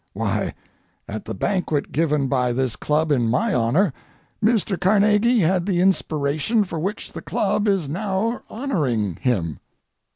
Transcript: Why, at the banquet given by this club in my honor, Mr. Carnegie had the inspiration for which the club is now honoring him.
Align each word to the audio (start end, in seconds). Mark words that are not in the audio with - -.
Why, 0.13 0.55
at 1.07 1.25
the 1.25 1.35
banquet 1.35 1.91
given 1.91 2.27
by 2.27 2.53
this 2.53 2.75
club 2.75 3.11
in 3.11 3.29
my 3.29 3.53
honor, 3.53 3.93
Mr. 4.43 4.75
Carnegie 4.81 5.41
had 5.41 5.67
the 5.67 5.79
inspiration 5.79 6.63
for 6.63 6.79
which 6.79 7.11
the 7.13 7.21
club 7.21 7.67
is 7.67 7.87
now 7.87 8.41
honoring 8.49 9.17
him. 9.17 9.59